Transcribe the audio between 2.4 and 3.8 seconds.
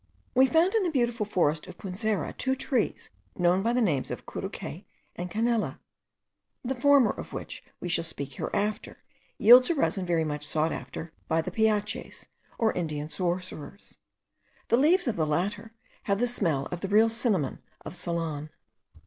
trees known by